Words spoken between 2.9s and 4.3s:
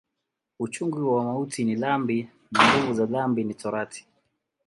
za dhambi ni Torati.